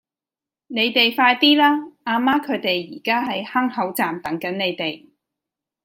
[0.65, 1.77] 你哋快啲啦!
[2.05, 5.07] 阿媽佢哋而家喺坑口站等緊你哋